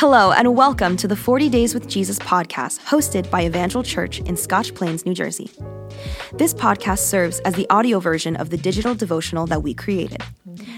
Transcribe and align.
Hello, 0.00 0.32
and 0.32 0.56
welcome 0.56 0.96
to 0.96 1.06
the 1.06 1.14
40 1.14 1.50
Days 1.50 1.74
with 1.74 1.86
Jesus 1.86 2.18
podcast, 2.20 2.80
hosted 2.80 3.30
by 3.30 3.44
Evangel 3.44 3.82
Church 3.82 4.20
in 4.20 4.34
Scotch 4.34 4.74
Plains, 4.74 5.04
New 5.04 5.12
Jersey. 5.12 5.50
This 6.32 6.54
podcast 6.54 7.00
serves 7.00 7.38
as 7.40 7.52
the 7.52 7.68
audio 7.68 8.00
version 8.00 8.34
of 8.36 8.48
the 8.48 8.56
digital 8.56 8.94
devotional 8.94 9.46
that 9.48 9.62
we 9.62 9.74
created. 9.74 10.22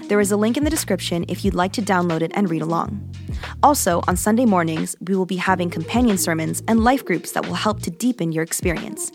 There 0.09 0.19
is 0.19 0.33
a 0.33 0.35
link 0.35 0.57
in 0.57 0.65
the 0.65 0.69
description 0.69 1.23
if 1.29 1.45
you'd 1.45 1.53
like 1.53 1.71
to 1.71 1.81
download 1.81 2.21
it 2.21 2.33
and 2.35 2.49
read 2.49 2.61
along. 2.61 3.15
Also, 3.63 4.03
on 4.09 4.17
Sunday 4.17 4.43
mornings, 4.43 4.93
we 4.99 5.15
will 5.15 5.25
be 5.25 5.37
having 5.37 5.69
companion 5.69 6.17
sermons 6.17 6.61
and 6.67 6.83
life 6.83 7.05
groups 7.05 7.31
that 7.31 7.47
will 7.47 7.53
help 7.53 7.81
to 7.83 7.89
deepen 7.89 8.33
your 8.33 8.43
experience. 8.43 9.09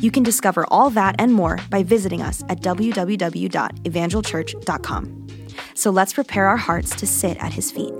You 0.00 0.10
can 0.10 0.24
discover 0.24 0.66
all 0.66 0.90
that 0.90 1.14
and 1.20 1.32
more 1.32 1.60
by 1.70 1.84
visiting 1.84 2.22
us 2.22 2.42
at 2.48 2.60
www.evangelchurch.com. 2.60 5.26
So 5.74 5.90
let's 5.90 6.12
prepare 6.12 6.48
our 6.48 6.56
hearts 6.56 6.96
to 6.96 7.06
sit 7.06 7.36
at 7.36 7.52
His 7.52 7.70
feet. 7.70 7.94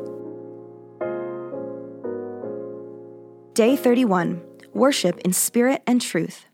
Day 3.59 3.75
31 3.75 4.41
Worship 4.73 5.19
in 5.19 5.33
Spirit 5.33 5.83
and 5.85 6.01
Truth. 6.01 6.47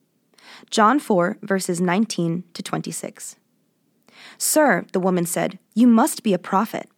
John 0.70 0.98
4, 0.98 1.36
verses 1.42 1.78
19 1.78 2.44
to 2.54 2.62
26. 2.62 3.36
Sir, 4.38 4.86
the 4.94 5.00
woman 5.00 5.26
said, 5.26 5.58
you 5.74 5.86
must 5.86 6.22
be 6.22 6.32
a 6.32 6.38
prophet. 6.38 6.88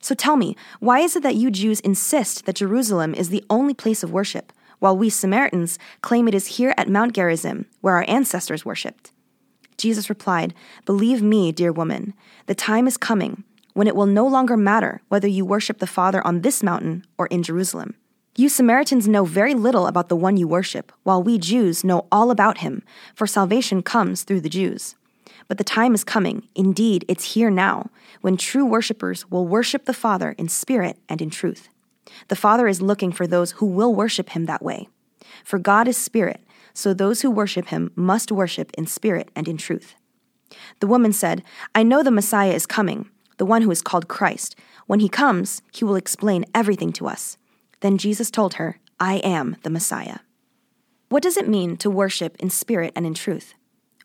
So 0.00 0.14
tell 0.14 0.38
me, 0.38 0.56
why 0.80 1.00
is 1.00 1.16
it 1.16 1.22
that 1.24 1.34
you 1.34 1.50
Jews 1.50 1.80
insist 1.80 2.46
that 2.46 2.56
Jerusalem 2.56 3.12
is 3.12 3.28
the 3.28 3.44
only 3.50 3.74
place 3.74 4.02
of 4.02 4.10
worship, 4.10 4.54
while 4.78 4.96
we 4.96 5.10
Samaritans 5.10 5.78
claim 6.00 6.28
it 6.28 6.34
is 6.34 6.56
here 6.56 6.72
at 6.78 6.88
Mount 6.88 7.12
Gerizim, 7.12 7.66
where 7.82 7.96
our 7.96 8.06
ancestors 8.08 8.64
worshipped? 8.64 9.12
Jesus 9.76 10.08
replied, 10.08 10.54
Believe 10.86 11.20
me, 11.20 11.52
dear 11.52 11.72
woman, 11.72 12.14
the 12.46 12.54
time 12.54 12.86
is 12.86 12.96
coming 12.96 13.44
when 13.74 13.86
it 13.86 13.96
will 13.96 14.06
no 14.06 14.26
longer 14.26 14.56
matter 14.56 15.02
whether 15.08 15.28
you 15.28 15.44
worship 15.44 15.76
the 15.76 15.86
Father 15.86 16.26
on 16.26 16.40
this 16.40 16.62
mountain 16.62 17.04
or 17.18 17.26
in 17.26 17.42
Jerusalem. 17.42 17.96
You 18.34 18.48
Samaritans 18.48 19.06
know 19.06 19.26
very 19.26 19.52
little 19.52 19.86
about 19.86 20.08
the 20.08 20.16
one 20.16 20.38
you 20.38 20.48
worship, 20.48 20.90
while 21.02 21.22
we 21.22 21.36
Jews 21.36 21.84
know 21.84 22.06
all 22.10 22.30
about 22.30 22.58
him, 22.58 22.82
for 23.14 23.26
salvation 23.26 23.82
comes 23.82 24.22
through 24.22 24.40
the 24.40 24.48
Jews. 24.48 24.94
But 25.48 25.58
the 25.58 25.64
time 25.64 25.92
is 25.94 26.02
coming, 26.02 26.48
indeed, 26.54 27.04
it's 27.08 27.34
here 27.34 27.50
now, 27.50 27.90
when 28.22 28.38
true 28.38 28.64
worshippers 28.64 29.30
will 29.30 29.46
worship 29.46 29.84
the 29.84 29.92
Father 29.92 30.34
in 30.38 30.48
spirit 30.48 30.96
and 31.10 31.20
in 31.20 31.28
truth. 31.28 31.68
The 32.28 32.36
Father 32.36 32.66
is 32.68 32.80
looking 32.80 33.12
for 33.12 33.26
those 33.26 33.52
who 33.52 33.66
will 33.66 33.94
worship 33.94 34.30
him 34.30 34.46
that 34.46 34.62
way. 34.62 34.88
For 35.44 35.58
God 35.58 35.86
is 35.86 35.98
spirit, 35.98 36.40
so 36.72 36.94
those 36.94 37.20
who 37.20 37.30
worship 37.30 37.66
him 37.66 37.92
must 37.96 38.32
worship 38.32 38.72
in 38.78 38.86
spirit 38.86 39.28
and 39.36 39.46
in 39.46 39.58
truth. 39.58 39.94
The 40.80 40.86
woman 40.86 41.12
said, 41.12 41.42
I 41.74 41.82
know 41.82 42.02
the 42.02 42.10
Messiah 42.10 42.52
is 42.54 42.64
coming, 42.64 43.10
the 43.36 43.44
one 43.44 43.60
who 43.60 43.70
is 43.70 43.82
called 43.82 44.08
Christ. 44.08 44.56
When 44.86 45.00
he 45.00 45.10
comes, 45.10 45.60
he 45.70 45.84
will 45.84 45.96
explain 45.96 46.46
everything 46.54 46.94
to 46.94 47.08
us. 47.08 47.36
Then 47.82 47.98
Jesus 47.98 48.30
told 48.30 48.54
her, 48.54 48.78
I 48.98 49.16
am 49.16 49.56
the 49.64 49.70
Messiah. 49.70 50.18
What 51.08 51.22
does 51.22 51.36
it 51.36 51.48
mean 51.48 51.76
to 51.78 51.90
worship 51.90 52.36
in 52.38 52.48
spirit 52.48 52.92
and 52.94 53.04
in 53.04 53.12
truth? 53.12 53.54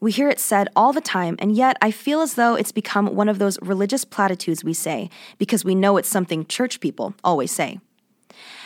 We 0.01 0.11
hear 0.11 0.29
it 0.29 0.39
said 0.39 0.67
all 0.75 0.93
the 0.93 1.01
time, 1.01 1.35
and 1.39 1.55
yet 1.55 1.77
I 1.79 1.91
feel 1.91 2.21
as 2.21 2.33
though 2.33 2.55
it's 2.55 2.71
become 2.71 3.15
one 3.15 3.29
of 3.29 3.37
those 3.37 3.59
religious 3.61 4.03
platitudes 4.03 4.63
we 4.63 4.73
say 4.73 5.11
because 5.37 5.63
we 5.63 5.75
know 5.75 5.97
it's 5.97 6.09
something 6.09 6.45
church 6.47 6.79
people 6.79 7.13
always 7.23 7.51
say. 7.51 7.79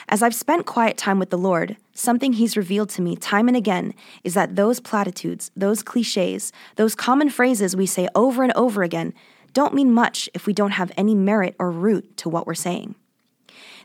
As 0.08 0.23
I've 0.23 0.34
spent 0.34 0.66
quiet 0.66 0.98
time 0.98 1.20
with 1.20 1.30
the 1.30 1.38
Lord, 1.38 1.76
something 1.94 2.34
He's 2.34 2.58
revealed 2.58 2.89
to 2.92 3.02
me 3.02 3.17
time 3.17 3.50
and 3.50 3.58
again 3.58 3.94
is 4.23 4.34
that 4.34 4.56
those 4.56 4.80
platitudes, 4.80 5.52
those 5.58 5.84
cliches, 5.84 6.54
those 6.78 6.95
common 6.95 7.30
phrases 7.30 7.76
we 7.76 7.86
say 7.86 8.08
over 8.16 8.44
and 8.44 8.54
over 8.54 8.82
again 8.82 9.14
don't 9.52 9.73
mean 9.73 9.94
much 9.94 10.30
if 10.34 10.48
we 10.48 10.54
don't 10.54 10.72
have 10.72 10.94
any 10.95 11.16
merit 11.16 11.56
or 11.59 11.70
root 11.70 12.16
to 12.17 12.30
what 12.30 12.48
we're 12.48 12.54
saying. 12.54 12.95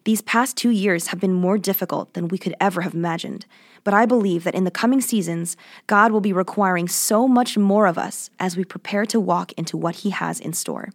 These 0.07 0.23
past 0.23 0.57
two 0.57 0.71
years 0.71 1.09
have 1.09 1.19
been 1.19 1.33
more 1.33 1.59
difficult 1.59 2.15
than 2.15 2.29
we 2.29 2.39
could 2.39 2.55
ever 2.61 2.83
have 2.83 2.95
imagined, 2.95 3.45
but 3.83 3.93
I 3.93 4.07
believe 4.07 4.45
that 4.45 4.55
in 4.55 4.63
the 4.63 4.71
coming 4.71 5.01
seasons, 5.01 5.57
God 5.89 6.13
will 6.13 6.21
be 6.21 6.33
requiring 6.33 6.87
so 6.87 7.27
much 7.27 7.59
more 7.59 7.89
of 7.89 7.99
us 7.99 8.31
as 8.39 8.57
we 8.57 8.63
prepare 8.63 9.05
to 9.07 9.19
walk 9.19 9.51
into 9.55 9.77
what 9.77 9.97
He 9.97 10.11
has 10.11 10.39
in 10.39 10.53
store. 10.53 10.91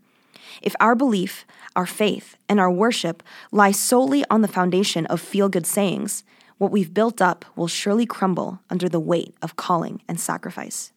If 0.61 0.77
our 0.79 0.95
belief, 0.95 1.45
our 1.75 1.85
faith, 1.85 2.37
and 2.47 2.57
our 2.57 2.71
worship 2.71 3.21
lie 3.51 3.71
solely 3.71 4.23
on 4.29 4.43
the 4.43 4.47
foundation 4.47 5.05
of 5.07 5.19
feel 5.19 5.49
good 5.49 5.65
sayings, 5.65 6.23
what 6.57 6.71
we've 6.71 6.93
built 6.93 7.21
up 7.21 7.43
will 7.57 7.67
surely 7.67 8.05
crumble 8.05 8.61
under 8.69 8.87
the 8.87 8.97
weight 8.97 9.35
of 9.41 9.57
calling 9.57 10.01
and 10.07 10.21
sacrifice. 10.21 10.93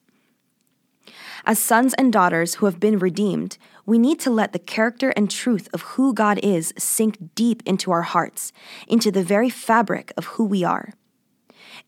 As 1.45 1.59
sons 1.59 1.95
and 1.95 2.13
daughters 2.13 2.55
who 2.55 2.67
have 2.67 2.79
been 2.79 3.01
redeemed, 3.01 3.59
we 3.87 3.99
need 3.99 4.19
to 4.21 4.31
let 4.31 4.53
the 4.53 4.59
character 4.59 5.11
and 5.11 5.31
truth 5.31 5.69
of 5.73 5.83
who 5.83 6.15
God 6.15 6.39
is 6.43 6.73
sink 6.79 7.35
deep 7.35 7.63
into 7.67 7.91
our 7.91 8.03
hearts, 8.03 8.53
into 8.89 9.11
the 9.11 9.23
very 9.23 9.51
fabric 9.51 10.13
of 10.17 10.25
who 10.27 10.45
we 10.45 10.65
are. 10.65 10.95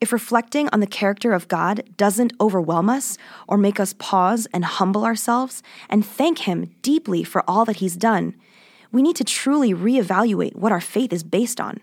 If 0.01 0.12
reflecting 0.12 0.69
on 0.73 0.81
the 0.81 0.87
character 0.87 1.33
of 1.33 1.49
God 1.49 1.83
doesn't 1.97 2.35
overwhelm 2.41 2.91
us 2.91 3.17
or 3.49 3.56
make 3.56 3.81
us 3.81 3.95
pause 3.95 4.47
and 4.53 4.65
humble 4.65 5.05
ourselves 5.05 5.62
and 5.89 6.05
thank 6.05 6.41
Him 6.41 6.75
deeply 6.83 7.25
for 7.25 7.43
all 7.49 7.65
that 7.65 7.77
He's 7.77 7.97
done, 7.97 8.35
we 8.93 9.01
need 9.03 9.17
to 9.17 9.25
truly 9.25 9.73
reevaluate 9.73 10.56
what 10.56 10.73
our 10.73 10.81
faith 10.81 11.12
is 11.12 11.23
based 11.23 11.61
on. 11.61 11.81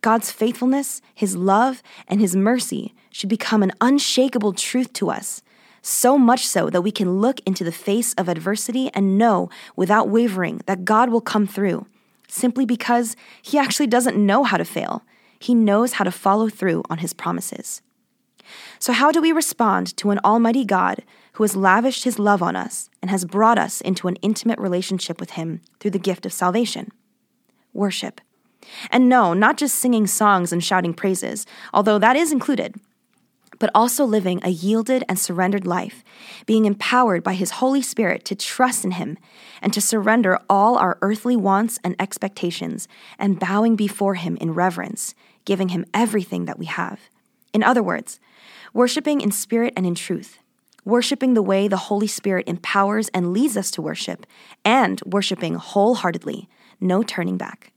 God's 0.00 0.30
faithfulness, 0.30 1.02
His 1.14 1.36
love, 1.36 1.82
and 2.08 2.20
His 2.20 2.34
mercy 2.34 2.94
should 3.10 3.28
become 3.28 3.62
an 3.62 3.72
unshakable 3.80 4.52
truth 4.52 4.92
to 4.94 5.10
us 5.10 5.42
so 5.86 6.18
much 6.18 6.46
so 6.46 6.68
that 6.70 6.82
we 6.82 6.90
can 6.90 7.20
look 7.20 7.40
into 7.46 7.64
the 7.64 7.72
face 7.72 8.12
of 8.14 8.28
adversity 8.28 8.90
and 8.92 9.18
know 9.18 9.48
without 9.76 10.08
wavering 10.08 10.60
that 10.66 10.84
God 10.84 11.10
will 11.10 11.20
come 11.20 11.46
through, 11.46 11.86
simply 12.28 12.66
because 12.66 13.16
He 13.40 13.58
actually 13.58 13.86
doesn't 13.86 14.16
know 14.16 14.44
how 14.44 14.56
to 14.56 14.64
fail. 14.64 15.04
He 15.38 15.54
knows 15.54 15.94
how 15.94 16.04
to 16.04 16.10
follow 16.10 16.48
through 16.48 16.82
on 16.90 16.98
His 16.98 17.12
promises. 17.12 17.82
So, 18.78 18.92
how 18.92 19.12
do 19.12 19.20
we 19.20 19.32
respond 19.32 19.96
to 19.98 20.10
an 20.10 20.20
Almighty 20.24 20.64
God 20.64 21.02
who 21.34 21.44
has 21.44 21.56
lavished 21.56 22.04
His 22.04 22.18
love 22.18 22.42
on 22.42 22.56
us 22.56 22.90
and 23.00 23.10
has 23.10 23.24
brought 23.24 23.58
us 23.58 23.80
into 23.80 24.08
an 24.08 24.16
intimate 24.16 24.58
relationship 24.58 25.20
with 25.20 25.30
Him 25.32 25.60
through 25.78 25.92
the 25.92 25.98
gift 25.98 26.26
of 26.26 26.32
salvation? 26.32 26.90
Worship. 27.72 28.20
And 28.90 29.08
no, 29.08 29.32
not 29.34 29.56
just 29.56 29.76
singing 29.76 30.06
songs 30.06 30.52
and 30.52 30.64
shouting 30.64 30.94
praises, 30.94 31.46
although 31.72 31.98
that 31.98 32.16
is 32.16 32.32
included 32.32 32.74
but 33.58 33.70
also 33.74 34.04
living 34.04 34.40
a 34.42 34.48
yielded 34.48 35.04
and 35.08 35.18
surrendered 35.18 35.66
life, 35.66 36.04
being 36.46 36.64
empowered 36.64 37.22
by 37.22 37.34
His 37.34 37.52
Holy 37.52 37.82
Spirit 37.82 38.24
to 38.26 38.34
trust 38.34 38.84
in 38.84 38.92
Him 38.92 39.18
and 39.62 39.72
to 39.72 39.80
surrender 39.80 40.38
all 40.48 40.76
our 40.76 40.98
earthly 41.02 41.36
wants 41.36 41.78
and 41.82 41.96
expectations 41.98 42.88
and 43.18 43.40
bowing 43.40 43.76
before 43.76 44.14
Him 44.14 44.36
in 44.40 44.54
reverence, 44.54 45.14
giving 45.44 45.70
Him 45.70 45.84
everything 45.94 46.44
that 46.44 46.58
we 46.58 46.66
have. 46.66 47.00
In 47.52 47.62
other 47.62 47.82
words, 47.82 48.20
worshiping 48.72 49.20
in 49.20 49.30
spirit 49.30 49.72
and 49.76 49.86
in 49.86 49.94
truth, 49.94 50.38
worshiping 50.84 51.34
the 51.34 51.42
way 51.42 51.68
the 51.68 51.76
Holy 51.76 52.06
Spirit 52.06 52.46
empowers 52.46 53.08
and 53.08 53.32
leads 53.32 53.56
us 53.56 53.70
to 53.72 53.82
worship, 53.82 54.26
and 54.64 55.00
worshiping 55.06 55.54
wholeheartedly, 55.54 56.48
no 56.80 57.02
turning 57.02 57.36
back. 57.36 57.72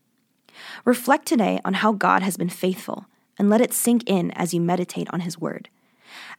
Reflect 0.86 1.26
today 1.26 1.60
on 1.64 1.76
how 1.76 1.94
God 1.94 2.22
has 2.22 2.38
been 2.38 2.50
faithful 2.50 3.06
and 3.40 3.50
let 3.50 3.62
it 3.62 3.74
sink 3.74 4.04
in 4.06 4.30
as 4.32 4.54
you 4.54 4.62
meditate 4.62 5.08
on 5.12 5.22
His 5.22 5.40
Word. 5.40 5.70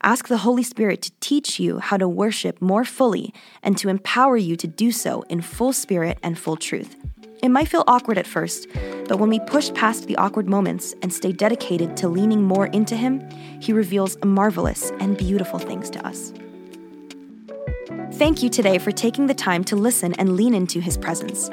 Ask 0.03 0.27
the 0.27 0.37
Holy 0.37 0.63
Spirit 0.63 1.01
to 1.01 1.11
teach 1.19 1.59
you 1.59 1.79
how 1.79 1.97
to 1.97 2.07
worship 2.07 2.61
more 2.61 2.85
fully 2.85 3.33
and 3.61 3.77
to 3.77 3.89
empower 3.89 4.37
you 4.37 4.55
to 4.55 4.67
do 4.67 4.91
so 4.91 5.23
in 5.23 5.41
full 5.41 5.73
spirit 5.73 6.17
and 6.23 6.37
full 6.37 6.55
truth. 6.55 6.95
It 7.43 7.49
might 7.49 7.67
feel 7.67 7.83
awkward 7.87 8.17
at 8.17 8.27
first, 8.27 8.67
but 9.07 9.17
when 9.17 9.29
we 9.29 9.39
push 9.39 9.73
past 9.73 10.07
the 10.07 10.15
awkward 10.17 10.47
moments 10.47 10.93
and 11.01 11.11
stay 11.11 11.31
dedicated 11.31 11.97
to 11.97 12.07
leaning 12.07 12.43
more 12.43 12.67
into 12.67 12.95
Him, 12.95 13.27
He 13.59 13.73
reveals 13.73 14.17
marvelous 14.23 14.91
and 14.99 15.17
beautiful 15.17 15.57
things 15.57 15.89
to 15.91 16.05
us. 16.05 16.33
Thank 18.13 18.43
you 18.43 18.49
today 18.49 18.77
for 18.77 18.91
taking 18.91 19.25
the 19.25 19.33
time 19.33 19.63
to 19.65 19.75
listen 19.75 20.13
and 20.15 20.35
lean 20.35 20.53
into 20.53 20.79
His 20.79 20.97
presence. 20.97 21.49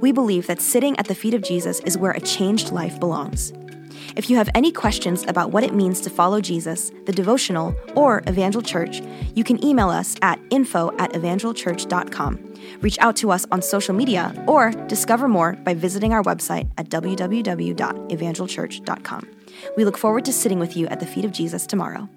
We 0.00 0.12
believe 0.12 0.46
that 0.46 0.62
sitting 0.62 0.98
at 0.98 1.06
the 1.06 1.14
feet 1.14 1.34
of 1.34 1.42
Jesus 1.42 1.80
is 1.80 1.98
where 1.98 2.12
a 2.12 2.20
changed 2.20 2.70
life 2.70 2.98
belongs. 2.98 3.52
If 4.18 4.28
you 4.28 4.36
have 4.36 4.50
any 4.52 4.70
questions 4.72 5.24
about 5.28 5.52
what 5.52 5.62
it 5.62 5.72
means 5.72 6.00
to 6.00 6.10
follow 6.10 6.40
Jesus, 6.40 6.90
the 7.06 7.12
devotional, 7.12 7.72
or 7.94 8.24
Evangel 8.26 8.60
Church, 8.60 9.00
you 9.36 9.44
can 9.44 9.64
email 9.64 9.90
us 9.90 10.16
at 10.22 10.40
info 10.50 10.90
at 10.98 11.12
evangelchurch.com. 11.12 12.54
Reach 12.80 12.98
out 12.98 13.14
to 13.14 13.30
us 13.30 13.46
on 13.52 13.62
social 13.62 13.94
media 13.94 14.34
or 14.48 14.72
discover 14.88 15.28
more 15.28 15.52
by 15.52 15.72
visiting 15.72 16.12
our 16.12 16.24
website 16.24 16.68
at 16.78 16.88
www.evangelchurch.com. 16.88 19.28
We 19.76 19.84
look 19.84 19.96
forward 19.96 20.24
to 20.24 20.32
sitting 20.32 20.58
with 20.58 20.76
you 20.76 20.88
at 20.88 20.98
the 20.98 21.06
feet 21.06 21.24
of 21.24 21.30
Jesus 21.30 21.64
tomorrow. 21.64 22.08